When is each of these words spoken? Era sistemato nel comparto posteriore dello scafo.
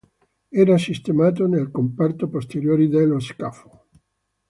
Era 0.49 0.79
sistemato 0.79 1.45
nel 1.45 1.69
comparto 1.69 2.27
posteriore 2.27 2.87
dello 2.87 3.19
scafo. 3.19 3.85